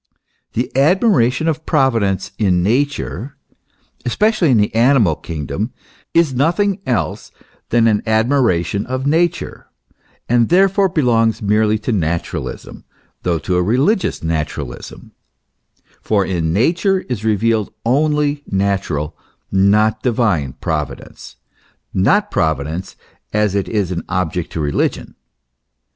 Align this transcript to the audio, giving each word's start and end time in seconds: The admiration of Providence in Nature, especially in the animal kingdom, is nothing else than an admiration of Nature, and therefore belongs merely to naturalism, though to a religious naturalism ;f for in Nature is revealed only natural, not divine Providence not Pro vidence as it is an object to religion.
The 0.53 0.75
admiration 0.75 1.47
of 1.47 1.63
Providence 1.63 2.31
in 2.39 2.63
Nature, 2.63 3.37
especially 4.03 4.49
in 4.49 4.57
the 4.57 4.73
animal 4.73 5.15
kingdom, 5.15 5.73
is 6.11 6.33
nothing 6.33 6.79
else 6.87 7.29
than 7.69 7.85
an 7.85 8.01
admiration 8.07 8.87
of 8.87 9.05
Nature, 9.05 9.67
and 10.27 10.49
therefore 10.49 10.89
belongs 10.89 11.43
merely 11.43 11.77
to 11.77 11.91
naturalism, 11.91 12.83
though 13.21 13.37
to 13.37 13.57
a 13.57 13.61
religious 13.61 14.23
naturalism 14.23 15.11
;f 15.77 15.83
for 16.01 16.25
in 16.25 16.51
Nature 16.51 17.01
is 17.01 17.23
revealed 17.23 17.71
only 17.85 18.43
natural, 18.47 19.15
not 19.51 20.01
divine 20.01 20.53
Providence 20.53 21.35
not 21.93 22.31
Pro 22.31 22.55
vidence 22.55 22.95
as 23.33 23.53
it 23.53 23.69
is 23.69 23.91
an 23.91 24.03
object 24.09 24.51
to 24.53 24.59
religion. 24.59 25.13